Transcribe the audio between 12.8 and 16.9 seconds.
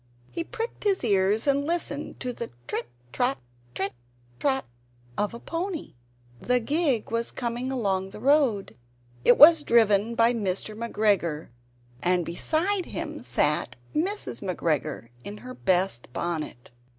him sat Mrs. McGregor in her best bonnet.